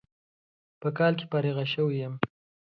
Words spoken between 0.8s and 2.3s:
په کال کې فارغ شوى يم.